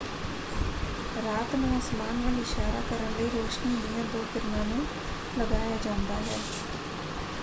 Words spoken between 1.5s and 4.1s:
ਨੂੰ ਅਸਮਾਨ ਵੱਲ ਇਸ਼ਾਰਾ ਕਰਨ ਲਈ ਰੋਸ਼ਨੀ ਦੀਆਂ